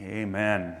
[0.00, 0.76] Amen.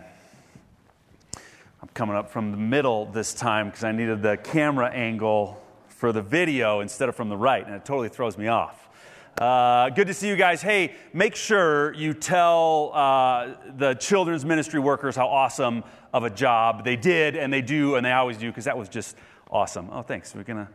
[1.82, 6.12] I'm coming up from the middle this time because I needed the camera angle for
[6.12, 8.88] the video instead of from the right, and it totally throws me off.
[9.36, 10.62] Uh, good to see you guys.
[10.62, 16.84] Hey, make sure you tell uh, the children's ministry workers how awesome of a job
[16.84, 19.16] they did, and they do, and they always do, because that was just
[19.50, 19.88] awesome.
[19.90, 20.32] Oh, thanks.
[20.32, 20.68] We're going to,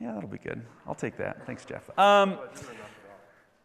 [0.00, 0.64] yeah, that'll be good.
[0.86, 1.44] I'll take that.
[1.44, 1.90] Thanks, Jeff.
[1.98, 2.38] Um,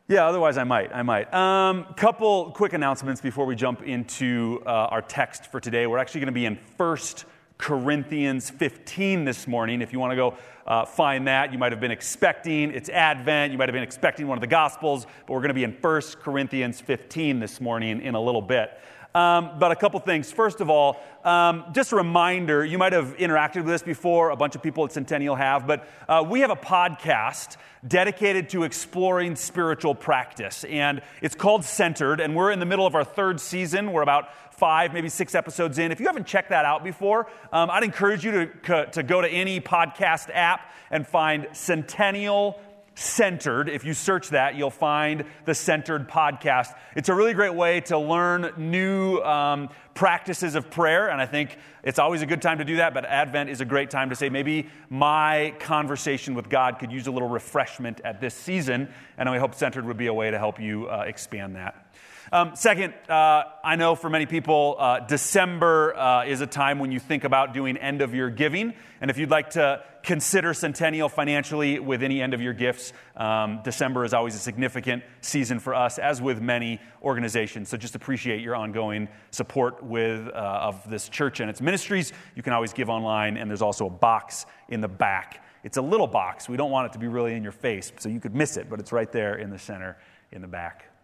[0.07, 0.93] yeah, otherwise I might.
[0.93, 1.33] I might.
[1.33, 5.87] Um, couple quick announcements before we jump into uh, our text for today.
[5.87, 7.25] We're actually going to be in First
[7.57, 9.81] Corinthians 15 this morning.
[9.81, 10.37] If you want to go
[10.67, 13.51] uh, find that, you might have been expecting it's Advent.
[13.51, 15.73] You might have been expecting one of the Gospels, but we're going to be in
[15.73, 18.79] First Corinthians 15 this morning in a little bit.
[19.15, 20.29] Um, but a couple things.
[20.29, 24.35] First of all, um, just a reminder you might have interacted with this before, a
[24.35, 27.55] bunch of people at Centennial have, but uh, we have a podcast
[27.87, 30.65] dedicated to exploring spiritual practice.
[30.65, 33.93] And it's called Centered, and we're in the middle of our third season.
[33.93, 35.93] We're about five, maybe six episodes in.
[35.93, 39.29] If you haven't checked that out before, um, I'd encourage you to, to go to
[39.29, 42.59] any podcast app and find Centennial
[42.95, 43.67] Centered.
[43.67, 46.73] If you search that, you'll find the Centered podcast.
[46.95, 51.57] It's a really great way to learn new um, practices of prayer, and I think
[51.83, 52.93] it's always a good time to do that.
[52.93, 57.07] But Advent is a great time to say, maybe my conversation with God could use
[57.07, 60.39] a little refreshment at this season, and I hope Centered would be a way to
[60.39, 61.85] help you uh, expand that.
[62.31, 66.91] Um, second, uh, I know for many people, uh, December uh, is a time when
[66.91, 68.73] you think about doing end of year giving.
[68.99, 73.61] And if you'd like to consider Centennial financially with any end of year gifts, um,
[73.63, 77.69] December is always a significant season for us, as with many organizations.
[77.69, 82.11] So just appreciate your ongoing support with, uh, of this church and its ministries.
[82.35, 85.43] You can always give online, and there's also a box in the back.
[85.63, 86.49] It's a little box.
[86.49, 88.69] We don't want it to be really in your face, so you could miss it,
[88.69, 89.97] but it's right there in the center
[90.31, 90.94] in the back.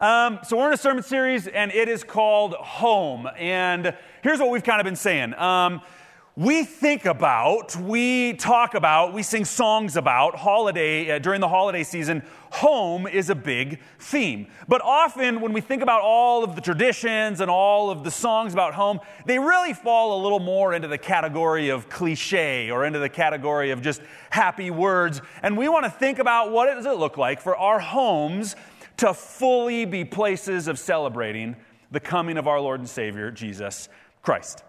[0.00, 3.28] Um, so we're in a sermon series, and it is called Home.
[3.36, 5.34] And here's what we've kind of been saying.
[5.34, 5.82] Um,
[6.34, 11.82] we think about, we talk about, we sing songs about holiday uh, during the holiday
[11.82, 12.22] season.
[12.52, 14.46] Home is a big theme.
[14.66, 18.54] But often when we think about all of the traditions and all of the songs
[18.54, 22.98] about home, they really fall a little more into the category of cliche or into
[22.98, 24.00] the category of just
[24.30, 25.20] happy words.
[25.42, 28.56] And we want to think about what does it look like for our homes
[29.02, 31.56] to fully be places of celebrating
[31.90, 33.88] the coming of our Lord and Savior, Jesus
[34.22, 34.62] Christ.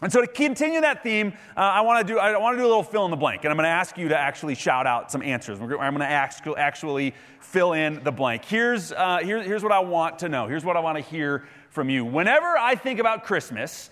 [0.00, 2.66] And so to continue that theme, uh, I want to do I want to do
[2.66, 4.86] a little fill in the blank, and I'm going to ask you to actually shout
[4.86, 5.60] out some answers.
[5.60, 8.44] I'm going to ask, actually fill in the blank.
[8.44, 10.46] Here's uh, here, here's what I want to know.
[10.46, 12.04] Here's what I want to hear from you.
[12.04, 13.90] Whenever I think about Christmas,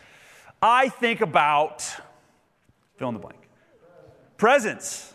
[0.63, 1.83] I think about
[2.99, 3.49] fill in the blank.
[4.37, 5.13] Presents,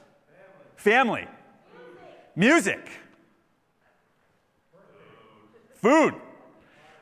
[0.76, 1.26] family,
[2.36, 2.90] music
[5.84, 6.16] Food.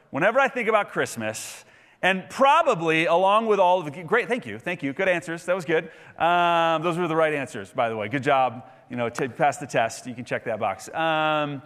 [0.10, 1.66] Whenever I think about Christmas,
[2.02, 5.46] and probably along with all of the great, thank you, thank you, good answers.
[5.46, 5.92] That was good.
[6.18, 8.10] Um, those were the right answers, by the way.
[8.10, 8.68] Good job.
[8.90, 10.08] You know, to pass the test.
[10.08, 10.90] You can check that box.
[10.96, 11.62] Um,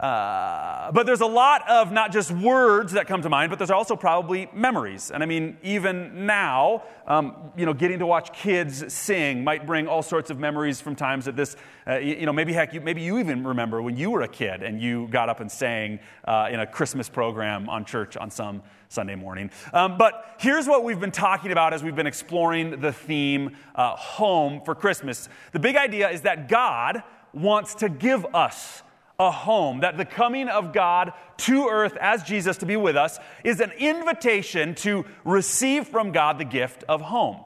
[0.00, 3.70] uh, but there's a lot of not just words that come to mind, but there's
[3.70, 5.10] also probably memories.
[5.10, 9.88] And I mean, even now, um, you know, getting to watch kids sing might bring
[9.88, 11.56] all sorts of memories from times that this,
[11.88, 14.62] uh, you, know, maybe heck, you, maybe you even remember when you were a kid
[14.62, 18.62] and you got up and sang uh, in a Christmas program on church on some
[18.88, 19.50] Sunday morning.
[19.72, 23.96] Um, but here's what we've been talking about as we've been exploring the theme uh,
[23.96, 25.28] home for Christmas.
[25.50, 28.82] The big idea is that God wants to give us
[29.18, 33.18] a home, that the coming of God to earth as Jesus to be with us
[33.42, 37.38] is an invitation to receive from God the gift of home.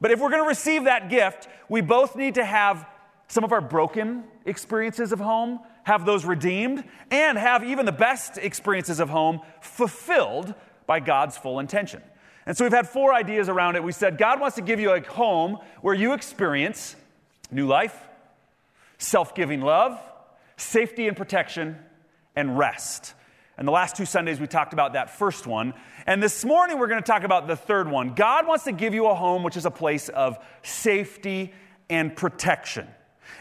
[0.00, 2.86] But if we're going to receive that gift, we both need to have
[3.26, 8.38] some of our broken experiences of home, have those redeemed, and have even the best
[8.38, 10.54] experiences of home fulfilled
[10.86, 12.02] by God's full intention.
[12.46, 13.84] And so we've had four ideas around it.
[13.84, 16.96] We said God wants to give you a home where you experience
[17.50, 17.94] new life,
[18.96, 20.00] self giving love,
[20.58, 21.78] safety and protection,
[22.36, 23.14] and rest.
[23.56, 25.74] And the last two Sundays, we talked about that first one.
[26.06, 28.14] And this morning, we're going to talk about the third one.
[28.14, 31.52] God wants to give you a home which is a place of safety
[31.90, 32.86] and protection.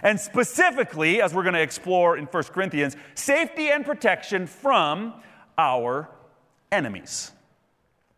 [0.02, 5.14] And specifically, as we're going to explore in 1 Corinthians, safety and protection from
[5.58, 6.10] our
[6.72, 7.32] enemies.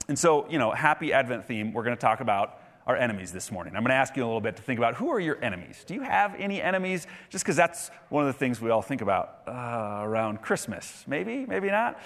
[0.08, 2.59] And so, you know, happy Advent theme, we're going to talk about
[2.90, 3.76] our enemies this morning.
[3.76, 5.84] I'm going to ask you a little bit to think about who are your enemies?
[5.86, 7.06] Do you have any enemies?
[7.30, 11.04] Just because that's one of the things we all think about uh, around Christmas.
[11.06, 12.02] Maybe, maybe not.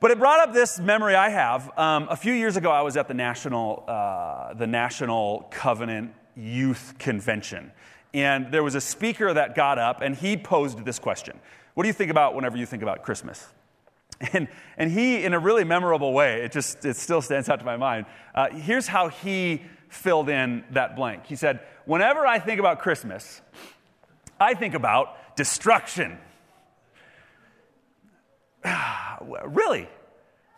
[0.00, 1.78] But it brought up this memory I have.
[1.78, 6.94] Um, a few years ago, I was at the National, uh, the National Covenant Youth
[6.98, 7.70] Convention.
[8.12, 11.38] And there was a speaker that got up and he posed this question
[11.74, 13.46] What do you think about whenever you think about Christmas?
[14.34, 17.64] And, and he, in a really memorable way, it just it still stands out to
[17.64, 18.04] my mind.
[18.34, 21.26] Uh, here's how he filled in that blank.
[21.26, 23.42] He said, Whenever I think about Christmas,
[24.40, 26.16] I think about destruction.
[29.44, 29.88] really?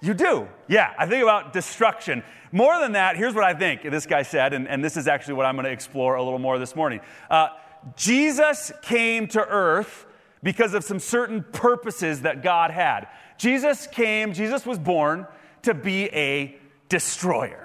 [0.01, 0.49] You do?
[0.69, 2.23] Yeah, I think about destruction.
[2.51, 5.35] More than that, here's what I think this guy said, and, and this is actually
[5.35, 7.01] what I'm going to explore a little more this morning.
[7.31, 7.49] Uh,
[7.97, 10.07] Jesus came to earth
[10.43, 13.09] because of some certain purposes that God had.
[13.39, 15.27] Jesus came, Jesus was born
[15.63, 16.59] to be a
[16.89, 17.62] destroyer.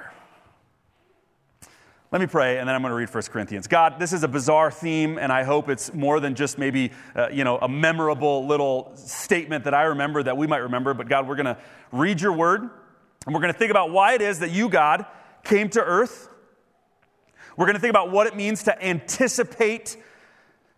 [2.10, 3.68] Let me pray, and then I'm going to read 1 Corinthians.
[3.68, 7.28] God, this is a bizarre theme, and I hope it's more than just maybe, uh,
[7.28, 10.94] you know, a memorable little statement that I remember that we might remember.
[10.94, 11.58] But God, we're going to
[11.92, 15.06] read your word, and we're going to think about why it is that you, God,
[15.44, 16.30] came to earth.
[17.58, 19.98] We're going to think about what it means to anticipate,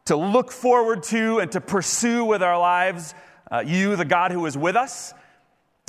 [0.06, 3.14] to look forward to, and to pursue with our lives
[3.52, 5.14] uh, you, the God who is with us.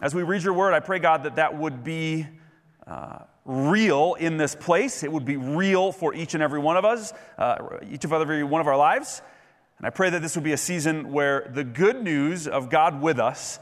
[0.03, 2.27] As we read your word, I pray, God, that that would be.
[2.87, 3.21] Uh,
[3.51, 5.03] real in this place.
[5.03, 8.45] It would be real for each and every one of us, uh, each of every
[8.45, 9.23] one of our lives.
[9.79, 13.03] And I pray that this would be a season where the good news of God
[13.03, 13.59] with us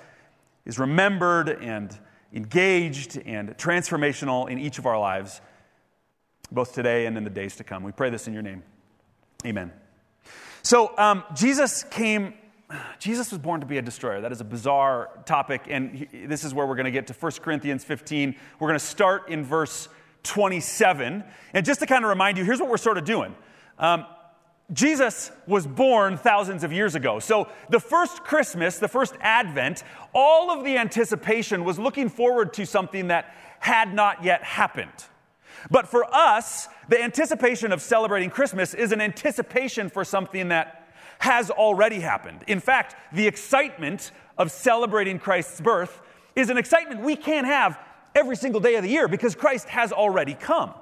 [0.66, 1.96] is remembered and
[2.34, 5.40] engaged and transformational in each of our lives,
[6.52, 7.82] both today and in the days to come.
[7.82, 8.62] We pray this in your name.
[9.46, 9.72] Amen.
[10.62, 12.34] So, um, Jesus came
[12.98, 14.20] Jesus was born to be a destroyer.
[14.20, 17.32] That is a bizarre topic, and this is where we're going to get to 1
[17.42, 18.34] Corinthians 15.
[18.58, 19.88] We're going to start in verse
[20.24, 21.24] 27.
[21.54, 23.34] And just to kind of remind you, here's what we're sort of doing.
[23.78, 24.04] Um,
[24.72, 27.20] Jesus was born thousands of years ago.
[27.20, 29.82] So, the first Christmas, the first Advent,
[30.12, 34.92] all of the anticipation was looking forward to something that had not yet happened.
[35.70, 40.77] But for us, the anticipation of celebrating Christmas is an anticipation for something that
[41.18, 42.44] has already happened.
[42.46, 46.00] In fact, the excitement of celebrating Christ's birth
[46.36, 47.78] is an excitement we can't have
[48.14, 50.72] every single day of the year because Christ has already come.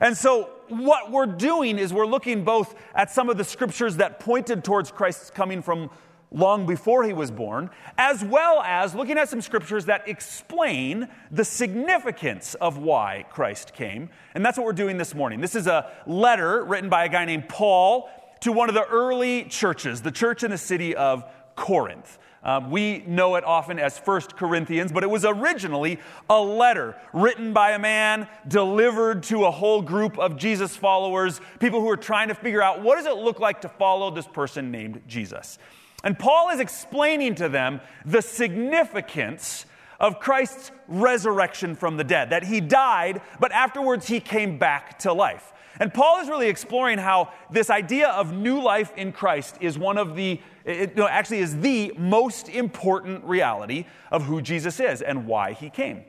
[0.00, 4.18] And so, what we're doing is we're looking both at some of the scriptures that
[4.18, 5.90] pointed towards Christ's coming from
[6.32, 11.44] long before he was born, as well as looking at some scriptures that explain the
[11.44, 14.10] significance of why Christ came.
[14.34, 15.40] And that's what we're doing this morning.
[15.40, 18.10] This is a letter written by a guy named Paul
[18.44, 21.24] to one of the early churches, the church in the city of
[21.56, 22.18] Corinth.
[22.42, 25.98] Um, we know it often as First Corinthians, but it was originally
[26.28, 31.80] a letter written by a man, delivered to a whole group of Jesus followers, people
[31.80, 34.70] who are trying to figure out what does it look like to follow this person
[34.70, 35.58] named Jesus.
[36.02, 39.64] And Paul is explaining to them the significance
[40.00, 45.12] of Christ's resurrection from the dead, that he died, but afterwards he came back to
[45.12, 45.52] life.
[45.80, 49.98] And Paul is really exploring how this idea of new life in Christ is one
[49.98, 55.26] of the, it, no, actually is the most important reality of who Jesus is and
[55.26, 56.04] why he came.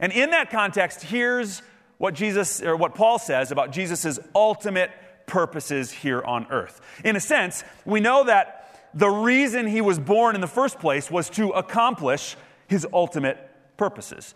[0.00, 1.62] And in that context, here's
[1.98, 4.90] what Jesus, or what Paul says about Jesus' ultimate
[5.26, 6.80] purposes here on earth.
[7.04, 11.10] In a sense, we know that the reason he was born in the first place
[11.10, 12.36] was to accomplish
[12.68, 13.38] his ultimate
[13.76, 14.34] purposes.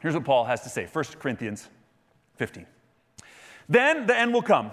[0.00, 1.68] Here's what Paul has to say 1 Corinthians
[2.36, 2.66] 15.
[3.68, 4.70] Then the end will come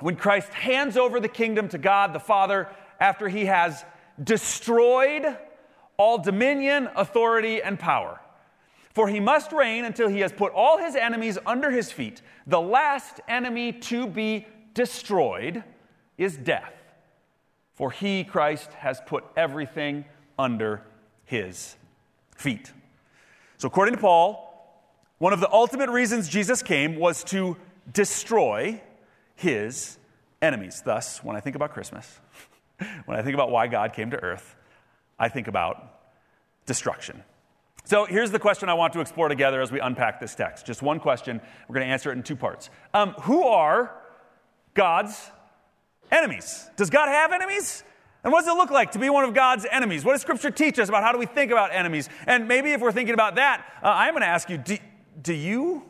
[0.00, 2.68] when Christ hands over the kingdom to God the Father
[3.00, 3.84] after he has
[4.22, 5.36] destroyed
[5.96, 8.20] all dominion, authority, and power.
[8.94, 12.20] For he must reign until he has put all his enemies under his feet.
[12.46, 15.64] The last enemy to be destroyed
[16.18, 16.74] is death.
[17.74, 20.04] For he, Christ, has put everything
[20.38, 20.82] under
[21.32, 21.76] his
[22.36, 22.70] feet.
[23.56, 24.50] So, according to Paul,
[25.16, 27.56] one of the ultimate reasons Jesus came was to
[27.90, 28.82] destroy
[29.34, 29.96] his
[30.42, 30.82] enemies.
[30.84, 32.20] Thus, when I think about Christmas,
[33.06, 34.56] when I think about why God came to earth,
[35.18, 36.02] I think about
[36.66, 37.22] destruction.
[37.84, 40.66] So here's the question I want to explore together as we unpack this text.
[40.66, 41.40] Just one question.
[41.66, 42.68] We're going to answer it in two parts.
[42.92, 43.94] Um, who are
[44.74, 45.30] God's
[46.10, 46.68] enemies?
[46.76, 47.84] Does God have enemies?
[48.24, 50.04] And what does it look like to be one of God's enemies?
[50.04, 52.08] What does Scripture teach us about how do we think about enemies?
[52.26, 54.78] And maybe if we're thinking about that, uh, I'm going to ask you do,
[55.20, 55.82] do you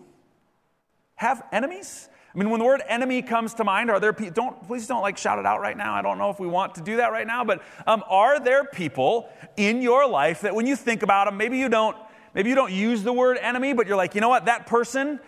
[1.16, 2.08] have enemies?
[2.34, 5.02] I mean, when the word enemy comes to mind, are there people, don't, please don't
[5.02, 5.92] like shout it out right now.
[5.94, 8.64] I don't know if we want to do that right now, but um, are there
[8.64, 11.94] people in your life that when you think about them, maybe you don't,
[12.34, 15.20] maybe you don't use the word enemy, but you're like, you know what, that person,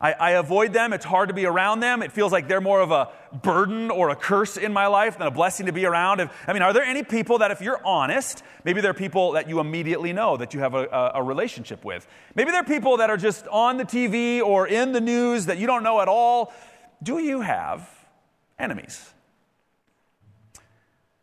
[0.00, 0.92] I, I, avoid them.
[0.92, 2.02] It's hard to be around them.
[2.02, 3.08] It feels like they're more of a
[3.42, 6.20] burden or a curse in my life than a blessing to be around.
[6.20, 9.48] If, I mean, are there any people that, if you're honest, maybe they're people that
[9.48, 12.06] you immediately know that you have a, a, a relationship with?
[12.36, 15.66] Maybe they're people that are just on the TV or in the news that you
[15.66, 16.52] don't know at all.
[17.02, 17.88] Do you have
[18.56, 19.12] enemies?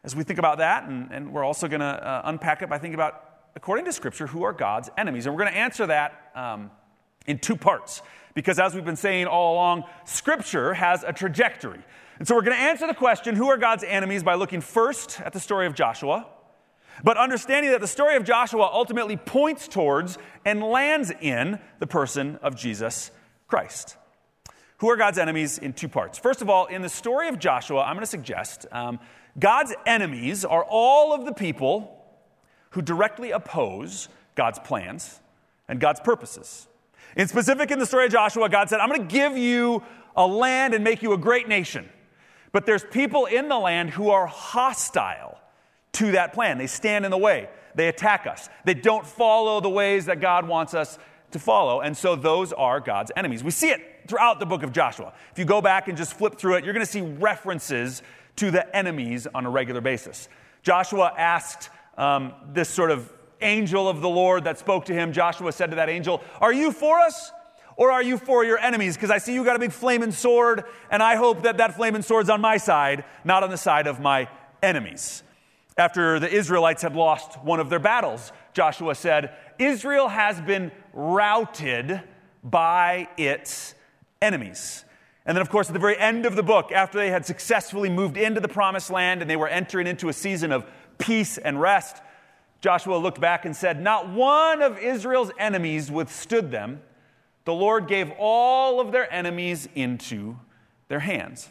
[0.04, 2.78] As we think about that, and, and we're also going to uh, unpack it by
[2.78, 3.22] thinking about
[3.56, 5.26] according to Scripture, who are God's enemies?
[5.26, 6.72] And we're going to answer that um,
[7.26, 8.02] in two parts.
[8.34, 11.80] Because as we've been saying all along, Scripture has a trajectory.
[12.20, 15.20] And so we're going to answer the question, who are God's enemies, by looking first
[15.22, 16.28] at the story of Joshua,
[17.04, 22.38] but understanding that the story of Joshua ultimately points towards and lands in the person
[22.42, 23.12] of Jesus
[23.48, 23.98] Christ.
[24.78, 26.18] Who are God's enemies in two parts?
[26.18, 29.00] First of all, in the story of Joshua, I'm going to suggest um,
[29.38, 32.02] God's enemies are all of the people
[32.72, 35.20] who directly oppose God's plans
[35.68, 36.68] and God's purposes.
[37.16, 39.84] In specific, in the story of Joshua, God said, I'm going to give you
[40.16, 41.90] a land and make you a great nation.
[42.52, 45.38] But there's people in the land who are hostile
[45.94, 46.58] to that plan.
[46.58, 50.48] They stand in the way, they attack us, they don't follow the ways that God
[50.48, 50.98] wants us
[51.32, 51.82] to follow.
[51.82, 53.44] And so those are God's enemies.
[53.44, 55.14] We see it throughout the book of Joshua.
[55.32, 58.04] If you go back and just flip through it, you're going to see references
[58.38, 60.30] to the enemies on a regular basis.
[60.64, 63.12] Joshua asked um, this sort of
[63.46, 65.14] angel of the Lord that spoke to him.
[65.14, 67.32] Joshua said to that angel, Are you for us?
[67.78, 68.96] Or are you for your enemies?
[68.96, 72.04] Because I see you got a big flaming sword, and I hope that that flaming
[72.04, 74.30] sword's on my side, not on the side of my
[74.64, 75.24] enemies.
[75.78, 82.02] After the Israelites had lost one of their battles, Joshua said, Israel has been routed
[82.44, 83.76] by its
[84.22, 84.86] enemies.
[85.26, 87.90] And then, of course, at the very end of the book, after they had successfully
[87.90, 90.66] moved into the promised land and they were entering into a season of
[90.98, 92.02] peace and rest,
[92.62, 96.82] Joshua looked back and said, Not one of Israel's enemies withstood them.
[97.46, 100.38] The Lord gave all of their enemies into
[100.88, 101.50] their hands.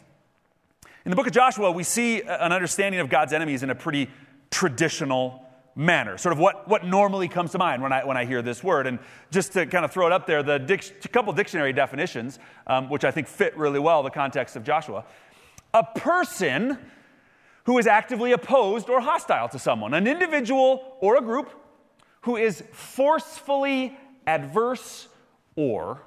[1.05, 4.09] In the book of Joshua, we see an understanding of God's enemies in a pretty
[4.49, 5.45] traditional
[5.75, 8.63] manner, sort of what, what normally comes to mind when I, when I hear this
[8.63, 8.87] word.
[8.87, 12.39] And just to kind of throw it up there, the dic- a couple dictionary definitions,
[12.65, 15.05] um, which I think fit really well the context of Joshua.
[15.73, 16.77] A person
[17.65, 21.51] who is actively opposed or hostile to someone, an individual or a group
[22.21, 25.07] who is forcefully adverse
[25.55, 26.01] or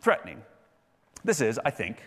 [0.00, 0.42] threatening.
[1.24, 2.02] This is, I think,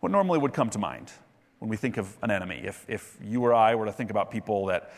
[0.00, 1.12] what normally would come to mind
[1.58, 2.62] when we think of an enemy.
[2.64, 4.92] If, if you or I were to think about people that,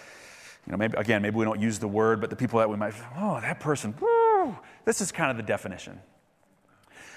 [0.66, 2.76] you know, maybe, again, maybe we don't use the word, but the people that we
[2.76, 6.00] might, oh, that person, woo, this is kind of the definition.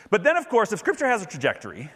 [0.10, 1.89] But then, of course, if Scripture has a trajectory,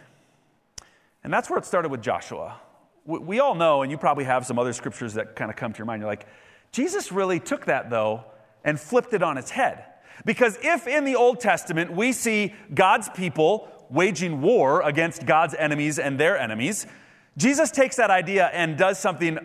[1.22, 2.60] and that's where it started with Joshua,
[3.06, 5.78] we, all know, and you probably have some other scriptures that kind of come to
[5.78, 6.26] your mind, you're like,
[6.72, 8.24] Jesus really took that, though,
[8.64, 9.84] and flipped it on its head.
[10.24, 15.98] Because if in the Old Testament we see God's people waging war against God's enemies
[15.98, 16.86] and their enemies,
[17.36, 19.38] Jesus takes that idea and does something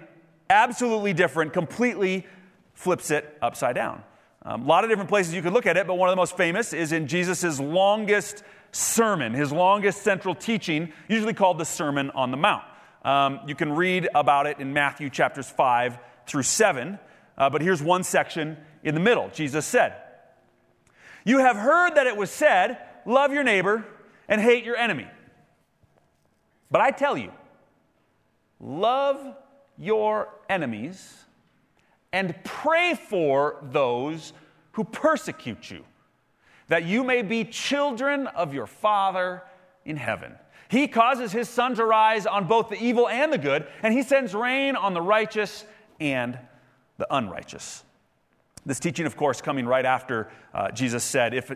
[0.50, 2.26] absolutely different, completely
[2.74, 4.04] flips it upside down.
[4.44, 6.18] Um, a lot of different places you could look at it, but one of the
[6.18, 12.10] most famous is in Jesus' longest sermon, his longest central teaching, usually called the Sermon
[12.12, 12.64] on the Mount.
[13.04, 17.00] Um, you can read about it in Matthew chapters 5 through 7,
[17.38, 19.30] uh, but here's one section in the middle.
[19.34, 19.96] Jesus said,
[21.24, 23.86] You have heard that it was said, Love your neighbor
[24.28, 25.08] and hate your enemy.
[26.70, 27.32] But I tell you,
[28.60, 29.36] Love
[29.78, 31.26] your enemies
[32.14, 34.34] and pray for those
[34.74, 35.84] who persecute you,
[36.68, 39.42] that you may be children of your Father
[39.84, 40.36] in heaven.
[40.72, 44.04] He causes his sun to rise on both the evil and the good, and he
[44.04, 45.66] sends rain on the righteous
[46.00, 46.40] and
[46.98, 47.84] the unrighteous.
[48.66, 51.52] This teaching, of course, coming right after uh, Jesus said, If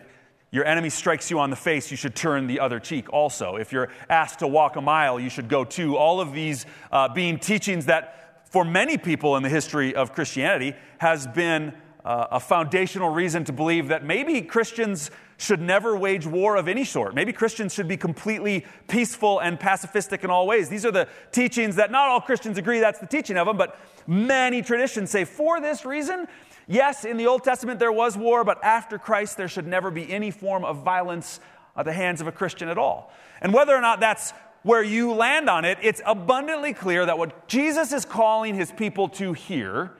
[0.50, 3.56] your enemy strikes you on the face, you should turn the other cheek also.
[3.56, 5.96] If you're asked to walk a mile, you should go two.
[5.96, 10.74] All of these uh, being teachings that, for many people in the history of Christianity,
[10.98, 11.72] has been
[12.04, 16.84] uh, a foundational reason to believe that maybe Christians should never wage war of any
[16.84, 17.14] sort.
[17.14, 20.68] Maybe Christians should be completely peaceful and pacifistic in all ways.
[20.68, 23.78] These are the teachings that not all Christians agree that's the teaching of them, but
[24.06, 26.26] many traditions say for this reason,
[26.68, 30.10] Yes, in the Old Testament there was war, but after Christ there should never be
[30.12, 31.38] any form of violence
[31.76, 33.12] at the hands of a Christian at all.
[33.40, 37.46] And whether or not that's where you land on it, it's abundantly clear that what
[37.46, 39.92] Jesus is calling his people to hear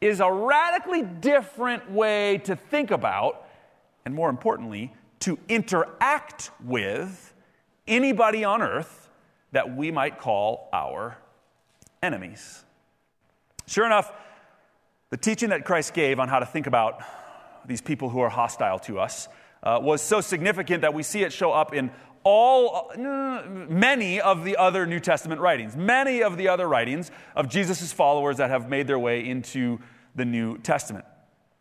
[0.00, 3.47] is a radically different way to think about,
[4.08, 7.34] and more importantly, to interact with
[7.86, 9.10] anybody on earth
[9.52, 11.18] that we might call our
[12.02, 12.64] enemies.
[13.66, 14.10] Sure enough,
[15.10, 17.02] the teaching that Christ gave on how to think about
[17.66, 19.28] these people who are hostile to us
[19.62, 21.90] uh, was so significant that we see it show up in
[22.24, 27.50] all uh, many of the other New Testament writings, many of the other writings of
[27.50, 29.78] Jesus' followers that have made their way into
[30.14, 31.04] the New Testament.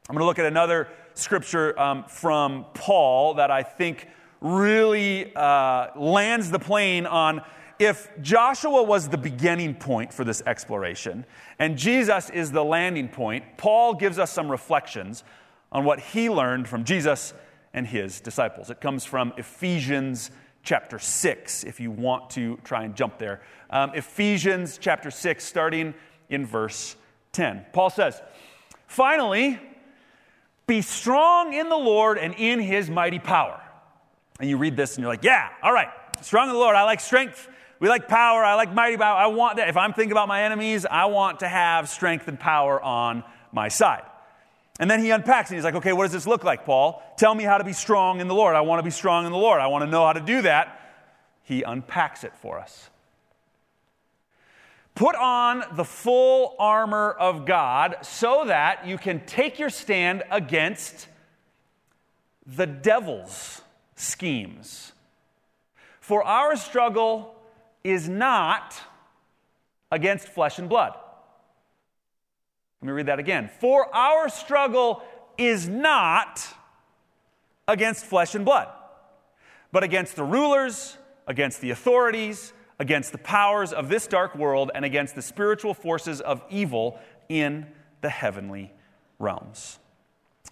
[0.08, 4.08] I'm going to look at another scripture um, from Paul that I think
[4.42, 7.42] really uh, lands the plane on
[7.80, 11.26] if Joshua was the beginning point for this exploration
[11.60, 15.24] and Jesus is the landing point, Paul gives us some reflections
[15.72, 17.34] on what he learned from Jesus
[17.74, 18.70] and his disciples.
[18.70, 20.32] It comes from Ephesians
[20.64, 23.42] chapter 6, if you want to try and jump there.
[23.70, 25.94] Um, Ephesians chapter 6, starting
[26.30, 26.96] in verse
[27.34, 27.68] 10.
[27.74, 28.22] Paul says,
[28.88, 29.60] Finally,
[30.68, 33.62] be strong in the Lord and in his mighty power.
[34.40, 35.88] And you read this and you're like, yeah, all right,
[36.22, 36.76] strong in the Lord.
[36.76, 37.48] I like strength.
[37.80, 38.44] We like power.
[38.44, 39.16] I like mighty power.
[39.18, 39.70] I want that.
[39.70, 43.70] If I'm thinking about my enemies, I want to have strength and power on my
[43.70, 44.04] side.
[44.80, 47.02] And then he unpacks and he's like, okay, what does this look like, Paul?
[47.18, 48.56] Tell me how to be strong in the Lord.
[48.56, 49.62] I want to be strong in the Lord.
[49.62, 50.80] I want to know how to do that.
[51.44, 52.90] He unpacks it for us.
[54.98, 61.08] Put on the full armor of God so that you can take your stand against
[62.48, 63.62] the devil's
[63.96, 64.94] schemes.
[66.00, 67.36] For our struggle
[67.84, 68.82] is not
[69.92, 70.96] against flesh and blood.
[72.82, 73.52] Let me read that again.
[73.60, 75.04] For our struggle
[75.38, 76.44] is not
[77.68, 78.70] against flesh and blood,
[79.72, 84.86] but against the rulers, against the authorities, against the powers of this dark world, and
[84.86, 87.66] against the spiritual forces of evil in
[88.02, 88.72] the heavenly
[89.20, 89.80] realms.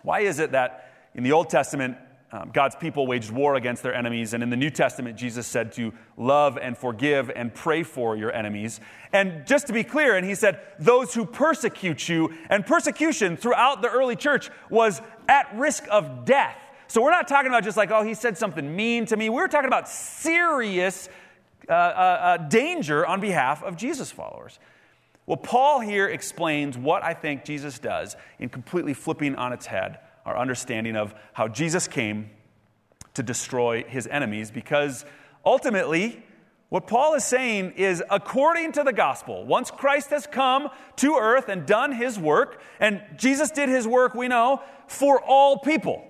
[0.02, 1.98] Why is it that in the Old Testament,
[2.32, 4.34] um, God's people waged war against their enemies.
[4.34, 8.34] And in the New Testament, Jesus said to love and forgive and pray for your
[8.34, 8.82] enemies.
[9.14, 12.34] And just to be clear, and he said, those who persecute you.
[12.50, 16.58] And persecution throughout the early church was at risk of death.
[16.88, 19.30] So we're not talking about just like, oh, he said something mean to me.
[19.30, 21.08] We're talking about serious
[21.70, 24.60] uh, uh, danger on behalf of Jesus followers.
[25.26, 30.00] Well, Paul here explains what I think Jesus does in completely flipping on its head
[30.26, 32.30] our understanding of how Jesus came
[33.14, 35.06] to destroy his enemies because
[35.46, 36.24] ultimately,
[36.70, 41.48] what Paul is saying is according to the gospel, once Christ has come to earth
[41.48, 46.06] and done his work, and Jesus did his work, we know, for all people.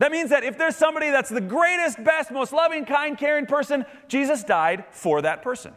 [0.00, 3.84] That means that if there's somebody that's the greatest, best, most loving, kind, caring person,
[4.08, 5.74] Jesus died for that person.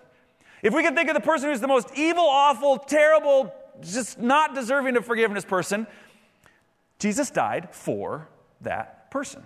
[0.62, 4.56] If we can think of the person who's the most evil, awful, terrible, just not
[4.56, 5.86] deserving of forgiveness person,
[7.00, 8.30] Jesus died for
[8.62, 9.44] that person.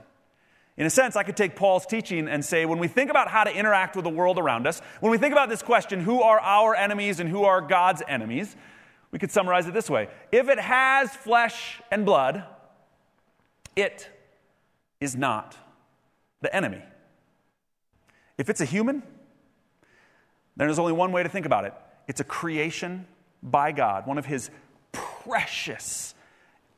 [0.77, 3.45] In a sense, I could take Paul's teaching and say when we think about how
[3.45, 6.39] to interact with the world around us, when we think about this question, who are
[6.39, 8.55] our enemies and who are God's enemies,
[9.09, 12.43] we could summarize it this way If it has flesh and blood,
[13.75, 14.07] it
[14.99, 15.55] is not
[16.41, 16.81] the enemy.
[18.37, 19.01] If it's a human,
[20.55, 21.73] then there's only one way to think about it
[22.07, 23.05] it's a creation
[23.43, 24.49] by God, one of his
[24.91, 26.15] precious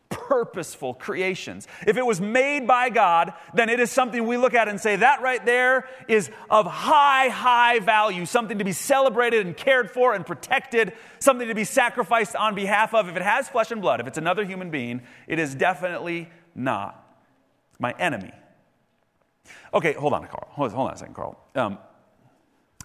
[0.10, 1.68] purposeful creations.
[1.86, 4.96] If it was made by God, then it is something we look at and say,
[4.98, 10.16] that right there is of high, high value, something to be celebrated and cared for
[10.16, 13.08] and protected, something to be sacrificed on behalf of.
[13.08, 17.09] If it has flesh and blood, if it's another human being, it is definitely not
[17.80, 18.32] my enemy.
[19.74, 20.48] Okay, hold on, Carl.
[20.52, 21.40] Hold, on a second, Carl.
[21.56, 21.78] Um,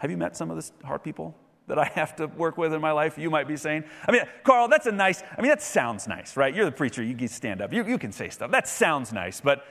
[0.00, 1.34] have you met some of the hard people?
[1.66, 3.84] that I have to work with in my life, you might be saying.
[4.06, 6.54] I mean, Carl, that's a nice, I mean, that sounds nice, right?
[6.54, 8.50] You're the preacher, you can stand up, you, you can say stuff.
[8.50, 9.64] That sounds nice, but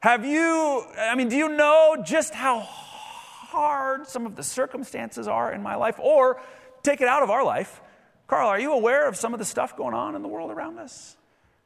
[0.00, 5.52] have you, I mean, do you know just how hard some of the circumstances are
[5.52, 5.98] in my life?
[5.98, 6.40] Or
[6.82, 7.80] take it out of our life.
[8.26, 10.78] Carl, are you aware of some of the stuff going on in the world around
[10.78, 11.16] us?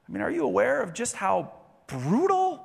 [0.09, 1.53] I mean, are you aware of just how
[1.87, 2.65] brutal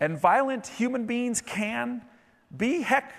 [0.00, 2.02] and violent human beings can
[2.56, 2.82] be?
[2.82, 3.12] Heck,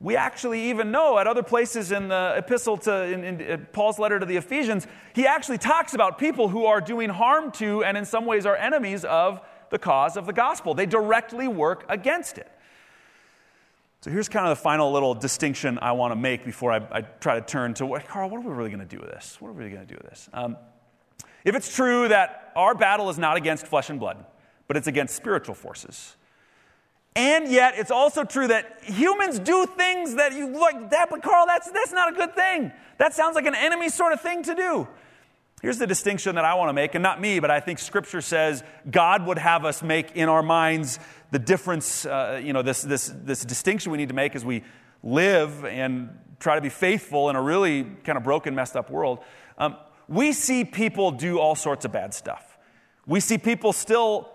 [0.00, 4.18] we actually even know at other places in the epistle to in, in, Paul's letter
[4.18, 8.04] to the Ephesians, he actually talks about people who are doing harm to and in
[8.04, 10.74] some ways are enemies of the cause of the gospel.
[10.74, 12.50] They directly work against it.
[14.02, 17.00] So here's kind of the final little distinction I want to make before I, I
[17.00, 19.38] try to turn to what, Carl, what are we really going to do with this?
[19.40, 20.28] What are we really going to do with this?
[20.34, 20.58] Um,
[21.42, 24.26] if it's true that our battle is not against flesh and blood,
[24.66, 26.16] but it's against spiritual forces,
[27.16, 31.46] and yet, it's also true that humans do things that you like that, but Carl,
[31.46, 32.72] that's, that's not a good thing.
[32.98, 34.88] That sounds like an enemy sort of thing to do.
[35.62, 38.20] Here's the distinction that I want to make, and not me, but I think Scripture
[38.20, 40.98] says God would have us make in our minds
[41.30, 44.64] the difference, uh, you know, this, this, this distinction we need to make as we
[45.02, 49.20] live and try to be faithful in a really kind of broken, messed up world.
[49.56, 49.76] Um,
[50.08, 52.58] we see people do all sorts of bad stuff.
[53.06, 54.33] We see people still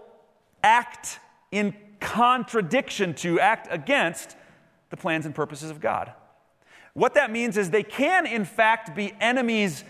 [0.63, 1.19] act
[1.52, 4.36] in contradiction to, act against
[4.89, 6.13] the plans and purposes of God.
[6.93, 9.84] What that means is they can, in fact, be enemies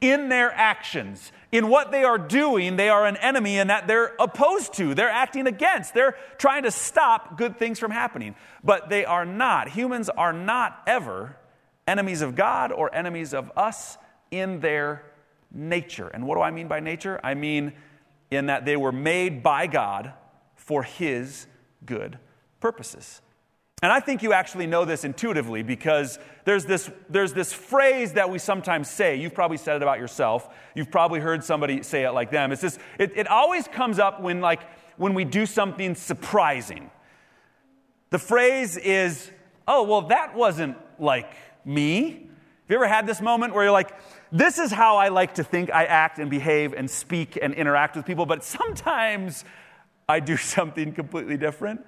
[0.00, 1.32] in their actions.
[1.52, 5.08] In what they are doing, they are an enemy in that they're opposed to, they're
[5.08, 8.34] acting against, they're trying to stop good things from happening.
[8.64, 9.68] But they are not.
[9.68, 11.36] Humans are not ever
[11.86, 13.96] enemies of God or enemies of us
[14.30, 15.04] in their
[15.52, 16.08] nature.
[16.08, 17.20] And what do I mean by nature?
[17.22, 17.72] I mean
[18.32, 20.12] in that they were made by God
[20.56, 21.46] for His
[21.84, 22.18] good
[22.60, 23.20] purposes.
[23.82, 28.30] And I think you actually know this intuitively because there's this, there's this phrase that
[28.30, 29.16] we sometimes say.
[29.16, 30.48] You've probably said it about yourself.
[30.76, 32.52] You've probably heard somebody say it like them.
[32.52, 34.60] It's this, it, it always comes up when, like,
[34.98, 36.92] when we do something surprising.
[38.10, 39.32] The phrase is,
[39.66, 42.28] oh, well, that wasn't like me.
[42.62, 43.92] Have you ever had this moment where you're like,
[44.30, 47.96] this is how I like to think I act and behave and speak and interact
[47.96, 49.44] with people, but sometimes
[50.08, 51.84] I do something completely different?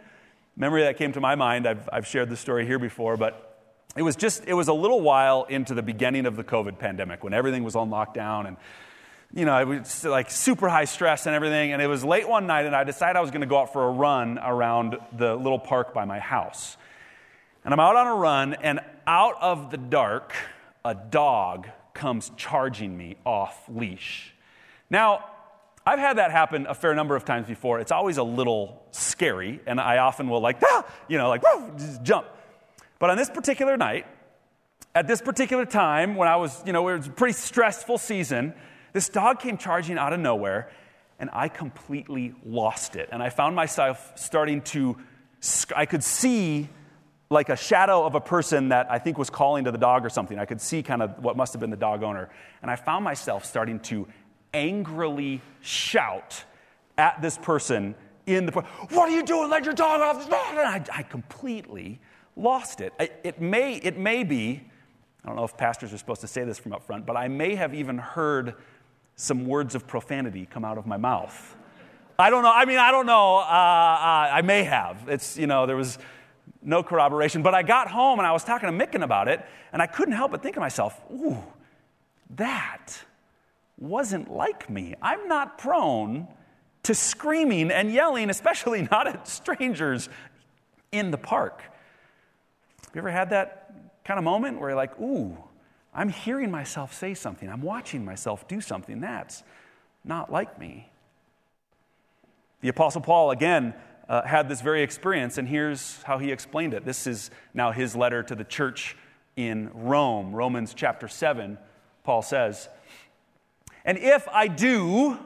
[0.57, 3.61] Memory that came to my mind, I've, I've shared this story here before, but
[3.97, 7.23] it was just, it was a little while into the beginning of the COVID pandemic
[7.23, 8.57] when everything was on lockdown and
[9.35, 11.73] you know, it was like super high stress and everything.
[11.73, 13.73] And it was late one night, and I decided I was going to go out
[13.73, 16.77] for a run around the little park by my house.
[17.65, 20.35] And I'm out on a run, and out of the dark,
[20.85, 24.35] a dog comes charging me off leash.
[24.91, 25.25] Now,
[25.87, 27.79] I've had that happen a fair number of times before.
[27.81, 31.43] It's always a little scary, and I often will, like, ah, you know, like,
[31.77, 32.27] just jump.
[32.99, 34.07] But on this particular night,
[34.95, 38.55] at this particular time, when I was, you know, it was a pretty stressful season,
[38.93, 40.71] this dog came charging out of nowhere,
[41.19, 43.09] and I completely lost it.
[43.13, 44.97] And I found myself starting to,
[45.77, 46.69] I could see
[47.35, 50.09] like a shadow of a person that I think was calling to the dog or
[50.09, 50.39] something.
[50.39, 52.31] I could see kind of what must have been the dog owner.
[52.63, 54.09] And I found myself starting to
[54.55, 56.45] angrily shout
[56.97, 57.95] at this person
[58.27, 62.01] in the what are you doing let your dog off and I, I completely
[62.37, 64.63] lost it it may, it may be
[65.23, 67.29] i don't know if pastors are supposed to say this from up front but i
[67.29, 68.55] may have even heard
[69.17, 71.57] some words of profanity come out of my mouth.
[72.19, 72.53] I don't know.
[72.53, 73.39] I mean, I don't know.
[73.39, 75.09] Uh, uh, I may have.
[75.09, 75.99] It's, you know, there was
[76.65, 77.43] no corroboration.
[77.43, 80.15] But I got home and I was talking to Micken about it, and I couldn't
[80.15, 81.43] help but think to myself, ooh,
[82.31, 82.99] that
[83.79, 84.95] wasn't like me.
[85.03, 86.27] I'm not prone
[86.85, 90.09] to screaming and yelling, especially not at strangers
[90.93, 91.63] in the park.
[91.63, 93.73] Have you ever had that
[94.05, 95.37] kind of moment where you're like, ooh,
[95.93, 99.43] I'm hearing myself say something, I'm watching myself do something that's
[100.05, 100.91] not like me.
[102.61, 103.75] The Apostle Paul, again,
[104.09, 106.85] uh, had this very experience, and here's how he explained it.
[106.85, 108.97] This is now his letter to the church
[109.37, 111.59] in Rome, Romans chapter 7.
[112.05, 112.69] Paul says,
[113.85, 115.19] And if I do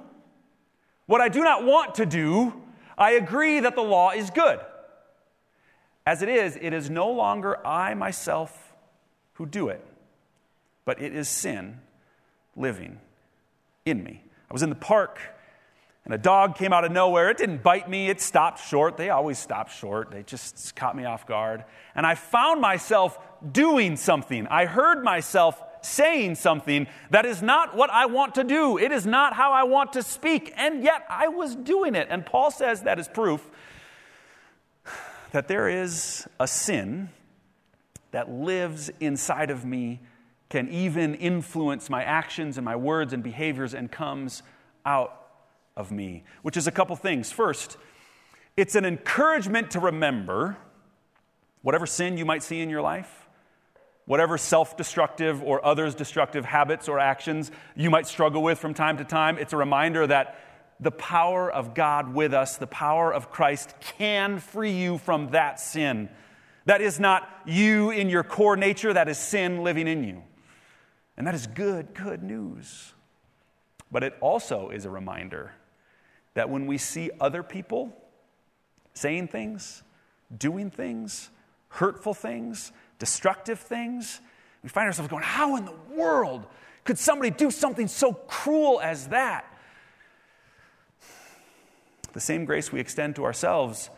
[1.06, 2.54] what I do not want to do,
[2.96, 4.60] I agree that the law is good.
[6.06, 8.74] As it is, it is no longer I myself
[9.34, 9.84] who do it
[10.88, 11.78] but it is sin
[12.56, 12.98] living
[13.84, 14.22] in me.
[14.48, 15.20] I was in the park
[16.08, 17.28] and a dog came out of nowhere.
[17.28, 18.96] It didn't bite me, it stopped short.
[18.96, 21.64] They always stop short, they just caught me off guard.
[21.94, 23.18] And I found myself
[23.52, 24.46] doing something.
[24.46, 28.78] I heard myself saying something that is not what I want to do.
[28.78, 30.50] It is not how I want to speak.
[30.56, 32.08] And yet I was doing it.
[32.10, 33.46] And Paul says that is proof
[35.32, 37.10] that there is a sin
[38.12, 40.00] that lives inside of me
[40.48, 44.42] can even influence my actions and my words and behaviors and comes
[44.86, 45.17] out
[45.78, 47.32] of me, which is a couple things.
[47.32, 47.78] First,
[48.56, 50.58] it's an encouragement to remember
[51.62, 53.28] whatever sin you might see in your life,
[54.04, 58.98] whatever self destructive or others destructive habits or actions you might struggle with from time
[58.98, 59.38] to time.
[59.38, 60.40] It's a reminder that
[60.80, 65.60] the power of God with us, the power of Christ, can free you from that
[65.60, 66.08] sin.
[66.66, 70.22] That is not you in your core nature, that is sin living in you.
[71.16, 72.92] And that is good, good news.
[73.90, 75.52] But it also is a reminder
[76.38, 77.92] that when we see other people
[78.94, 79.82] saying things,
[80.38, 81.30] doing things,
[81.66, 82.70] hurtful things,
[83.00, 84.20] destructive things,
[84.62, 86.46] we find ourselves going, How in the world
[86.84, 89.52] could somebody do something so cruel as that?
[92.12, 93.90] The same grace we extend to ourselves,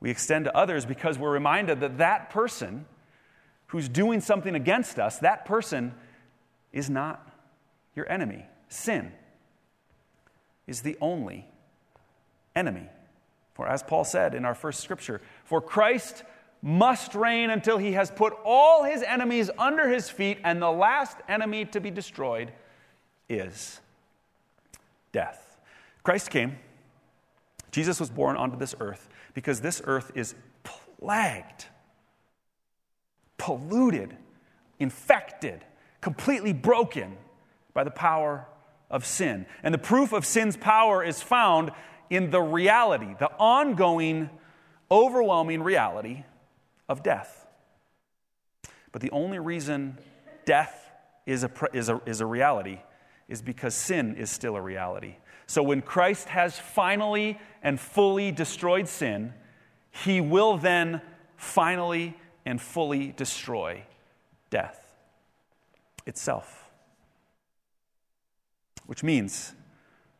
[0.00, 2.84] we extend to others because we're reminded that that person
[3.68, 5.94] who's doing something against us, that person
[6.72, 7.30] is not
[7.94, 8.44] your enemy.
[8.66, 9.12] Sin
[10.66, 11.46] is the only
[12.56, 12.88] enemy.
[13.54, 16.24] For as Paul said in our first scripture, for Christ
[16.62, 21.16] must reign until he has put all his enemies under his feet, and the last
[21.28, 22.50] enemy to be destroyed
[23.28, 23.80] is
[25.12, 25.58] death.
[26.02, 26.58] Christ came,
[27.70, 30.34] Jesus was born onto this earth because this earth is
[30.98, 31.66] plagued,
[33.38, 34.16] polluted,
[34.80, 35.64] infected
[36.06, 37.16] completely broken
[37.74, 38.46] by the power
[38.90, 39.44] of sin.
[39.64, 41.72] And the proof of sin's power is found
[42.10, 44.30] in the reality, the ongoing,
[44.90, 46.24] overwhelming reality
[46.88, 47.46] of death.
[48.92, 49.98] But the only reason
[50.44, 50.90] death
[51.26, 52.80] is a, is a, is a reality
[53.28, 55.16] is because sin is still a reality.
[55.46, 59.32] So when Christ has finally and fully destroyed sin,
[59.90, 61.00] he will then
[61.36, 63.82] finally and fully destroy
[64.50, 64.94] death
[66.06, 66.70] itself.
[68.86, 69.54] Which means,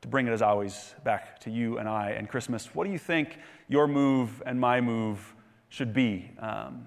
[0.07, 2.99] to bring it as always back to you and I and Christmas, what do you
[2.99, 3.39] think
[3.69, 5.35] your move and my move
[5.69, 6.31] should be?
[6.39, 6.87] Um,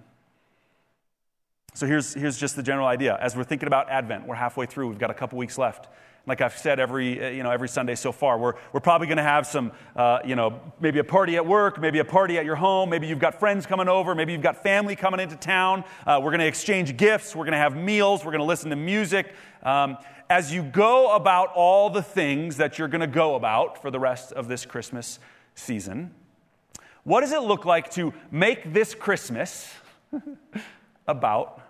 [1.73, 3.17] so here's, here's just the general idea.
[3.21, 5.89] As we're thinking about Advent, we're halfway through, we've got a couple weeks left.
[6.27, 9.17] Like I've said every, uh, you know, every Sunday so far, we're, we're probably going
[9.17, 12.45] to have some, uh, you know, maybe a party at work, maybe a party at
[12.45, 15.83] your home, maybe you've got friends coming over, maybe you've got family coming into town.
[16.05, 18.69] Uh, we're going to exchange gifts, we're going to have meals, we're going to listen
[18.69, 19.33] to music.
[19.63, 19.97] Um,
[20.29, 23.99] as you go about all the things that you're going to go about for the
[23.99, 25.17] rest of this Christmas
[25.55, 26.13] season,
[27.03, 29.73] what does it look like to make this Christmas
[31.07, 31.61] about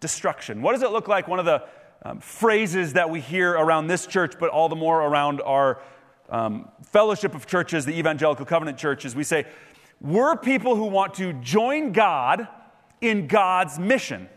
[0.00, 0.62] destruction?
[0.62, 1.28] What does it look like?
[1.28, 1.62] One of the
[2.04, 5.80] um, phrases that we hear around this church, but all the more around our
[6.28, 9.46] um, fellowship of churches, the evangelical covenant churches, we say,
[10.00, 12.48] we're people who want to join God
[13.00, 14.28] in God's mission.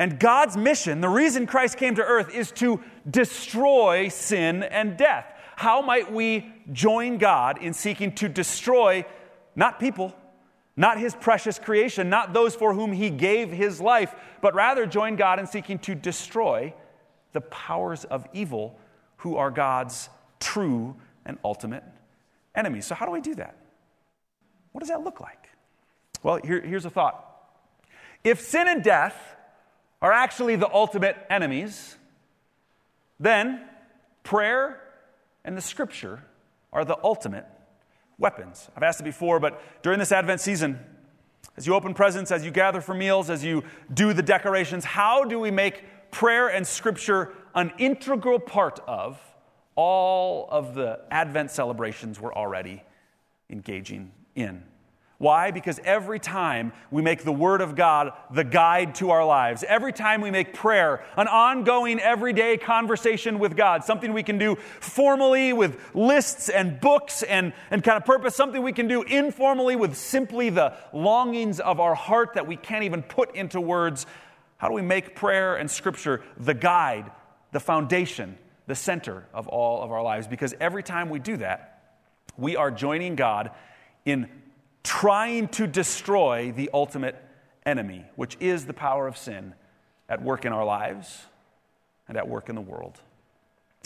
[0.00, 5.30] And God's mission, the reason Christ came to earth, is to destroy sin and death.
[5.56, 9.04] How might we join God in seeking to destroy
[9.54, 10.16] not people,
[10.74, 15.16] not his precious creation, not those for whom he gave his life, but rather join
[15.16, 16.72] God in seeking to destroy
[17.34, 18.80] the powers of evil
[19.18, 20.08] who are God's
[20.38, 21.84] true and ultimate
[22.54, 22.86] enemies.
[22.86, 23.54] So, how do we do that?
[24.72, 25.50] What does that look like?
[26.22, 27.22] Well, here, here's a thought.
[28.24, 29.36] If sin and death
[30.02, 31.96] are actually the ultimate enemies,
[33.18, 33.60] then
[34.22, 34.80] prayer
[35.44, 36.22] and the scripture
[36.72, 37.46] are the ultimate
[38.18, 38.68] weapons.
[38.76, 40.78] I've asked it before, but during this Advent season,
[41.56, 45.24] as you open presents, as you gather for meals, as you do the decorations, how
[45.24, 49.20] do we make prayer and scripture an integral part of
[49.74, 52.82] all of the Advent celebrations we're already
[53.48, 54.62] engaging in?
[55.20, 55.50] Why?
[55.50, 59.92] Because every time we make the Word of God the guide to our lives, every
[59.92, 65.52] time we make prayer an ongoing, everyday conversation with God, something we can do formally
[65.52, 69.94] with lists and books and, and kind of purpose, something we can do informally with
[69.94, 74.06] simply the longings of our heart that we can't even put into words.
[74.56, 77.10] How do we make prayer and Scripture the guide,
[77.52, 80.26] the foundation, the center of all of our lives?
[80.26, 81.98] Because every time we do that,
[82.38, 83.50] we are joining God
[84.06, 84.30] in
[84.82, 87.16] trying to destroy the ultimate
[87.66, 89.54] enemy, which is the power of sin
[90.08, 91.26] at work in our lives
[92.08, 93.00] and at work in the world.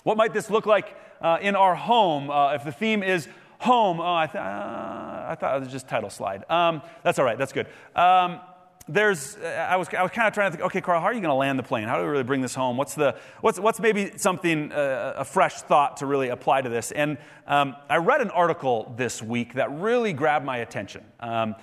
[0.02, 3.28] What might this look like uh, in our home uh, if the theme is
[3.58, 4.00] home?
[4.00, 6.48] Oh, I, th- uh, I thought it was just title slide.
[6.50, 7.66] Um, that's all right, that's good.
[7.94, 8.40] Um,
[8.86, 11.12] there's, uh, I was, I was kind of trying to think, okay, Carl, how are
[11.14, 11.88] you going to land the plane?
[11.88, 12.76] How do we really bring this home?
[12.76, 16.92] What's, the, what's, what's maybe something, uh, a fresh thought to really apply to this?
[16.92, 17.16] And
[17.46, 21.02] um, I read an article this week that really grabbed my attention.
[21.20, 21.54] Um,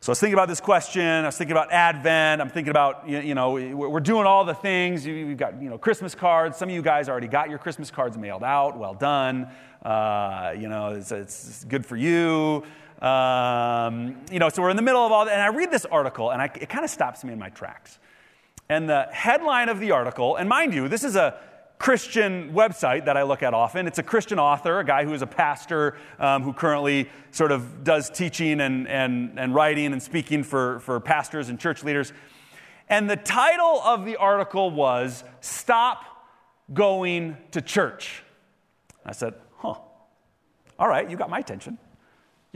[0.00, 1.02] so I was thinking about this question.
[1.02, 2.40] I was thinking about Advent.
[2.40, 5.04] I'm thinking about, you know, we're doing all the things.
[5.04, 6.56] We've got, you know, Christmas cards.
[6.56, 8.78] Some of you guys already got your Christmas cards mailed out.
[8.78, 9.48] Well done.
[9.82, 12.62] Uh, you know, it's, it's good for you.
[13.00, 15.84] Um, you know, so we're in the middle of all that, and I read this
[15.84, 17.98] article, and I, it kind of stops me in my tracks.
[18.68, 21.38] And the headline of the article, and mind you, this is a
[21.78, 23.86] Christian website that I look at often.
[23.86, 27.84] It's a Christian author, a guy who is a pastor um, who currently sort of
[27.84, 32.12] does teaching and, and, and writing and speaking for, for pastors and church leaders.
[32.88, 36.04] And the title of the article was Stop
[36.74, 38.24] Going to Church.
[39.06, 39.74] I said, huh,
[40.78, 41.78] all right, you got my attention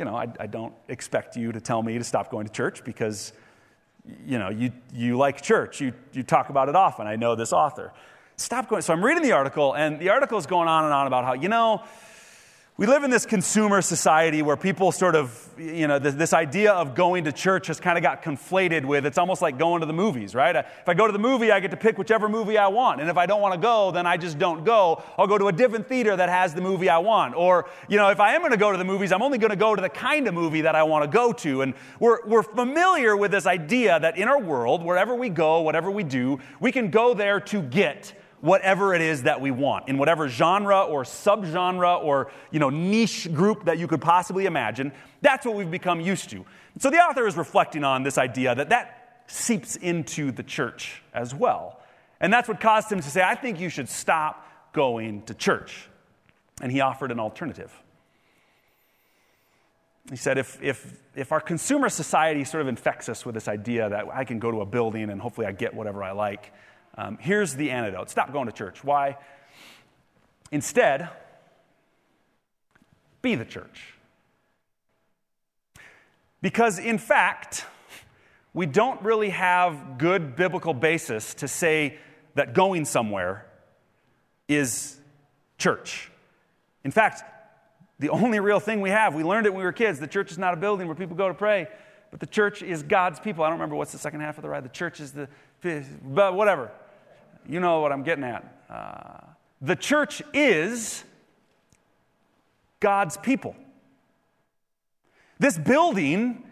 [0.02, 2.82] you know, I, I, don't expect you to tell me to stop going to church
[2.82, 3.32] because,
[4.26, 5.80] you know, you, you like church.
[5.80, 7.06] You, you talk about it often.
[7.06, 7.92] I know this author.
[8.34, 8.82] Stop going.
[8.82, 11.34] So I'm reading the article, and the article is going on and on about how,
[11.34, 11.84] you know,
[12.82, 16.72] we live in this consumer society where people sort of, you know, this, this, idea
[16.72, 19.86] of going to church has kind of got conflated with it's almost like going to
[19.86, 20.56] the movies, right?
[20.56, 23.00] Uh, if I go to the movie, I get to pick whichever movie I want.
[23.00, 25.00] And if I don't want to go, then I just don't go.
[25.16, 27.36] I'll go to a different theater that has the movie I want.
[27.36, 29.50] Or, you know, if I am going to go to the movies, I'm only going
[29.50, 31.62] to go to the kind of movie that I want to go to.
[31.62, 35.88] And we're, we're familiar with this idea that in our world, wherever we go, whatever
[35.88, 39.96] we do, we can go there to get whatever it is that we want in
[39.96, 45.46] whatever genre or subgenre or you know niche group that you could possibly imagine that's
[45.46, 46.44] what we've become used to.
[46.78, 51.34] So the author is reflecting on this idea that that seeps into the church as
[51.34, 51.80] well.
[52.20, 55.88] And that's what caused him to say i think you should stop going to church.
[56.60, 57.72] And he offered an alternative.
[60.10, 63.88] He said, if, if, if our consumer society sort of infects us with this idea
[63.88, 66.52] that I can go to a building and hopefully I get whatever I like,
[66.96, 68.84] um, here's the antidote stop going to church.
[68.84, 69.16] Why?
[70.50, 71.08] Instead,
[73.22, 73.94] be the church.
[76.42, 77.64] Because, in fact,
[78.52, 81.98] we don't really have good biblical basis to say
[82.34, 83.46] that going somewhere
[84.48, 84.98] is
[85.56, 86.10] church.
[86.84, 87.22] In fact,
[87.98, 90.32] the only real thing we have, we learned it when we were kids the church
[90.32, 91.68] is not a building where people go to pray,
[92.10, 93.44] but the church is God's people.
[93.44, 94.64] I don't remember what's the second half of the ride.
[94.64, 95.28] The church is the,
[96.02, 96.72] but whatever.
[97.48, 98.44] You know what I'm getting at.
[98.70, 99.26] Uh,
[99.60, 101.04] the church is
[102.80, 103.54] God's people.
[105.38, 106.44] This building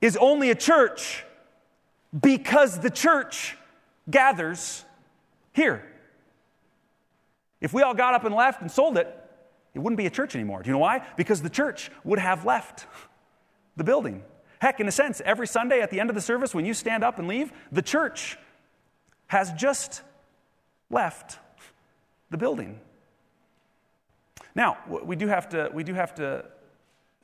[0.00, 1.24] is only a church
[2.18, 3.56] because the church
[4.10, 4.84] gathers
[5.52, 5.84] here.
[7.60, 9.18] If we all got up and left and sold it,
[9.74, 10.62] it wouldn't be a church anymore.
[10.62, 11.06] Do you know why?
[11.16, 12.86] Because the church would have left
[13.76, 14.22] the building.
[14.60, 17.02] Heck, in a sense, every Sunday at the end of the service, when you stand
[17.02, 18.38] up and leave, the church
[19.28, 20.02] has just
[20.92, 21.38] left
[22.30, 22.78] the building.
[24.54, 26.44] Now, we do have to, we do have to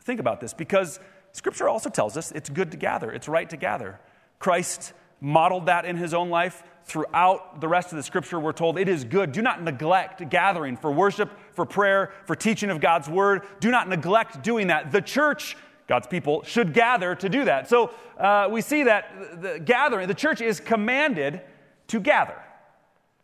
[0.00, 0.98] think about this because
[1.32, 4.00] Scripture also tells us it's good to gather, it's right to gather.
[4.38, 6.62] Christ modeled that in his own life.
[6.84, 9.32] Throughout the rest of the scripture, we're told it is good.
[9.32, 13.42] Do not neglect gathering for worship, for prayer, for teaching of God's word.
[13.60, 14.90] Do not neglect doing that.
[14.90, 15.54] The church,
[15.86, 17.68] God's people, should gather to do that.
[17.68, 21.42] So uh, we see that the gathering, the church is commanded
[21.88, 22.42] to gather.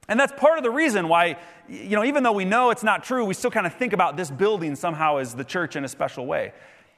[0.08, 1.38] And that's part of the reason why,
[1.68, 4.16] you know, even though we know it's not true, we still kind of think about
[4.16, 6.52] this building somehow as the church in a special way.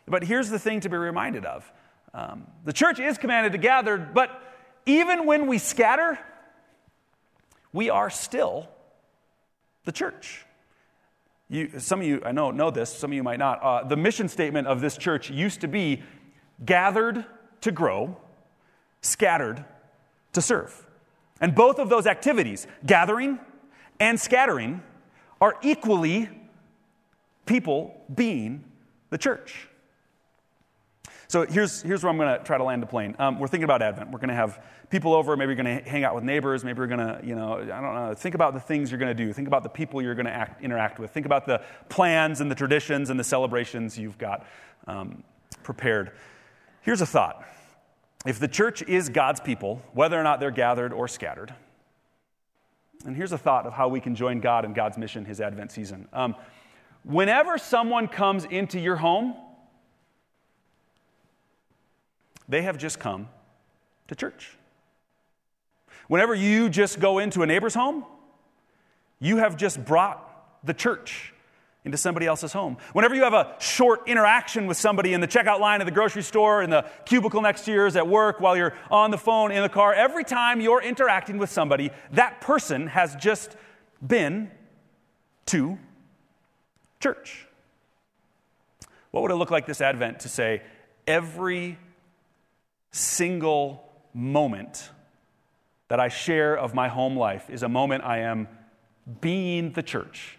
[0.06, 1.70] But here's the thing to be reminded of
[2.14, 4.42] um, the church is commanded to gather, but
[4.86, 6.18] even when we scatter,
[7.72, 8.68] we are still
[9.84, 10.44] the church.
[11.48, 13.62] You, some of you, I know, know this, some of you might not.
[13.62, 16.02] Uh, the mission statement of this church used to be
[16.64, 17.24] gathered
[17.60, 18.16] to grow,
[19.02, 19.64] scattered
[20.32, 20.85] to serve.
[21.40, 23.38] And both of those activities, gathering
[24.00, 24.82] and scattering,
[25.40, 26.28] are equally
[27.44, 28.64] people being
[29.10, 29.68] the church.
[31.28, 33.16] So here's, here's where I'm going to try to land the plane.
[33.18, 34.10] Um, we're thinking about Advent.
[34.10, 35.36] We're going to have people over.
[35.36, 36.64] Maybe you're going to hang out with neighbors.
[36.64, 38.14] Maybe you're going to, you know, I don't know.
[38.14, 39.32] Think about the things you're going to do.
[39.32, 41.10] Think about the people you're going to act, interact with.
[41.10, 44.46] Think about the plans and the traditions and the celebrations you've got
[44.86, 45.24] um,
[45.64, 46.12] prepared.
[46.82, 47.44] Here's a thought.
[48.26, 51.54] If the church is God's people, whether or not they're gathered or scattered,
[53.04, 55.70] and here's a thought of how we can join God in God's mission, his Advent
[55.70, 56.08] season.
[56.12, 56.34] Um,
[57.04, 59.36] whenever someone comes into your home,
[62.48, 63.28] they have just come
[64.08, 64.56] to church.
[66.08, 68.04] Whenever you just go into a neighbor's home,
[69.20, 71.32] you have just brought the church
[71.86, 72.76] into somebody else's home.
[72.92, 76.22] Whenever you have a short interaction with somebody in the checkout line at the grocery
[76.22, 79.62] store, in the cubicle next to yours at work, while you're on the phone, in
[79.62, 83.56] the car, every time you're interacting with somebody, that person has just
[84.04, 84.50] been
[85.46, 85.78] to
[86.98, 87.46] church.
[89.12, 90.62] What would it look like this Advent to say,
[91.06, 91.78] every
[92.90, 94.90] single moment
[95.86, 98.48] that I share of my home life is a moment I am
[99.20, 100.35] being the church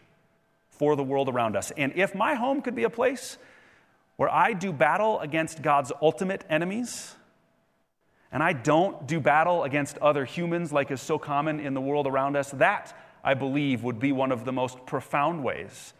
[0.78, 1.72] for the world around us.
[1.78, 3.38] And if my home could be a place
[4.16, 7.16] where I do battle against God's ultimate enemies,
[8.32, 12.08] and I don't do battle against other humans like is so common in the world
[12.08, 15.94] around us, that, I believe, would be one of the most profound ways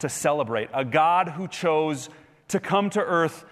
[0.00, 2.10] to celebrate a God who chose
[2.48, 3.44] to come to earth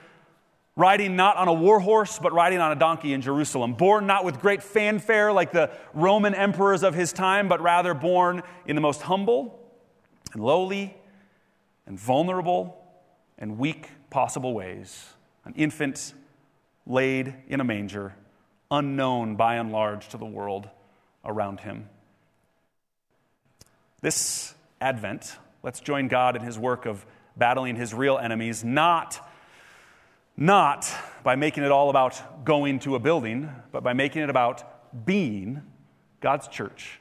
[0.76, 4.24] riding not on a war horse, but riding on a donkey in Jerusalem, born not
[4.24, 8.80] with great fanfare like the Roman emperors of his time, but rather born in the
[8.80, 9.59] most humble
[10.32, 10.96] and lowly
[11.86, 12.76] and vulnerable
[13.38, 15.14] and weak possible ways.
[15.44, 16.14] An infant
[16.86, 18.14] laid in a manger,
[18.70, 20.68] unknown by and large to the world
[21.24, 21.88] around him.
[24.00, 27.04] This Advent, let's join God in his work of
[27.36, 29.26] battling his real enemies, not
[30.36, 30.90] not
[31.22, 35.60] by making it all about going to a building, but by making it about being
[36.20, 36.98] God's church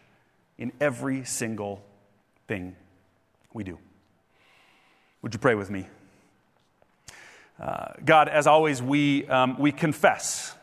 [0.57, 1.81] in every single
[2.47, 2.75] thing
[3.59, 3.77] we do.
[5.21, 5.85] Would you pray with me?
[7.59, 10.55] Uh, God, as always, we, um, we confess.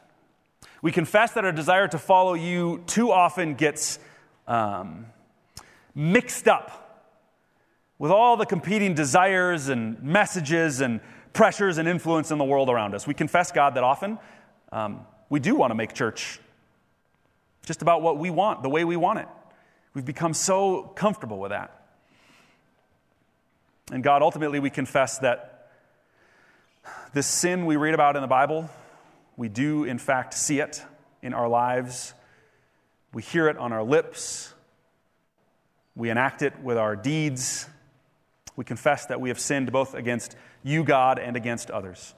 [0.80, 3.98] We confess that our desire to follow you too often gets
[4.48, 5.08] um,
[5.94, 7.12] mixed up
[7.98, 11.02] with all the competing desires and messages and
[11.34, 13.06] pressures and influence in the world around us.
[13.06, 14.18] We confess, God, that often
[14.72, 16.40] um, we do want to make church
[17.66, 19.28] just about what we want, the way we want it.
[19.92, 21.85] We've become so comfortable with that.
[23.92, 25.70] And God, ultimately, we confess that
[27.12, 28.68] This sin we read about in the Bible,
[29.36, 30.82] we do in fact see it
[31.22, 32.14] in our lives.
[33.12, 34.52] We hear it on our lips.
[35.94, 37.68] We enact it with our deeds.
[38.54, 42.14] We confess that we have sinned both against you, God, and against others.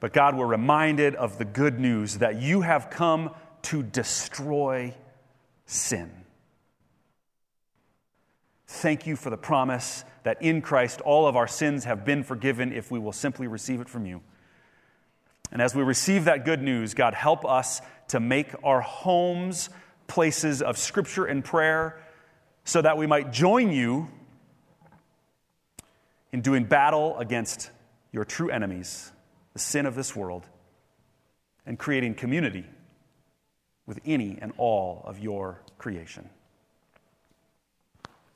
[0.00, 4.94] But God, we're reminded of the good news that you have come to destroy
[5.66, 6.10] sin.
[8.66, 12.72] Thank you for the promise that in Christ all of our sins have been forgiven
[12.72, 14.22] if we will simply receive it from you.
[15.52, 19.70] And as we receive that good news, God, help us to make our homes
[20.08, 22.02] places of scripture and prayer
[22.64, 24.08] so that we might join you
[26.32, 27.70] in doing battle against
[28.12, 29.12] your true enemies,
[29.52, 30.44] the sin of this world,
[31.64, 32.66] and creating community
[33.86, 36.28] with any and all of your creation.